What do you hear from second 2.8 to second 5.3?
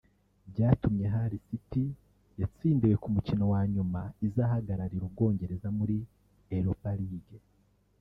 ku mukino wa nyuma izahagararira u